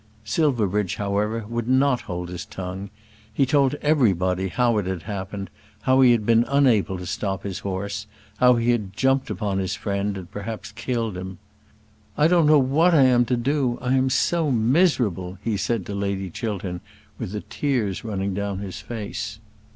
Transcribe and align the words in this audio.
Silverbridge 0.25 0.95
however 0.95 1.45
would 1.47 1.67
not 1.67 2.01
hold 2.01 2.29
his 2.29 2.43
tongue. 2.43 2.89
He 3.31 3.45
told 3.45 3.75
everybody 3.83 4.47
how 4.47 4.79
it 4.79 4.87
had 4.87 5.03
happened, 5.03 5.51
how 5.81 6.01
he 6.01 6.11
had 6.11 6.25
been 6.25 6.43
unable 6.47 6.97
to 6.97 7.05
stop 7.05 7.43
his 7.43 7.59
horse, 7.59 8.07
how 8.37 8.55
he 8.55 8.71
had 8.71 8.97
jumped 8.97 9.29
upon 9.29 9.59
his 9.59 9.75
friend, 9.75 10.17
and 10.17 10.31
perhaps 10.31 10.71
killed 10.71 11.15
him. 11.15 11.37
"I 12.17 12.27
don't 12.27 12.47
know 12.47 12.57
what 12.57 12.95
I 12.95 13.03
am 13.03 13.25
to 13.25 13.37
do. 13.37 13.77
I 13.79 13.93
am 13.93 14.09
so 14.09 14.49
miserable," 14.49 15.37
he 15.43 15.55
said 15.55 15.85
to 15.85 15.93
Lady 15.93 16.31
Chiltern 16.31 16.81
with 17.19 17.31
the 17.33 17.41
tears 17.41 18.03
running 18.03 18.33
down 18.33 18.57
his 18.57 18.79
face. 18.79 19.37